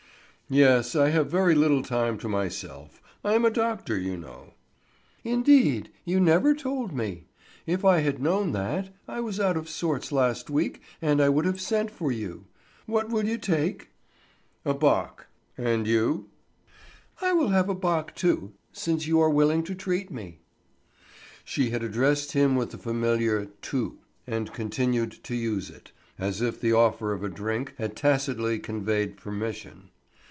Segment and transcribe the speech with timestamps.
[0.53, 0.97] "Yes.
[0.97, 3.01] I have very little time to myself.
[3.23, 4.53] I am a doctor, you know."
[5.23, 5.91] "Indeed!
[6.03, 7.27] You never told me.
[7.65, 11.61] If I had known that—I was out of sorts last week and I would have
[11.61, 12.47] sent for you.
[12.85, 13.91] What will you take?"
[14.65, 15.27] "A bock.
[15.57, 16.27] And you?"
[17.21, 20.39] "I will have a bock, too, since you are willing to treat me."
[21.45, 26.59] She had addressed him with the familiar tu, and continued to use it, as if
[26.59, 29.87] the offer of a drink had tacitly conveyed permission.